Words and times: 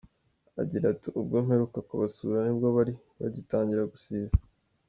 Agira 0.61 0.85
ati 0.93 1.07
“Ubwo 1.19 1.35
mperuka 1.45 1.79
kubasura 1.89 2.37
ni 2.41 2.53
bwo 2.57 2.67
bari 2.75 2.93
bagitangira 3.19 3.89
gusiza. 3.93 4.37